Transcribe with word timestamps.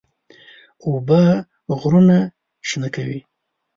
اوبه 0.85 1.21
غرونه 1.81 2.17
شنه 2.67 2.87
کوي. 2.95 3.19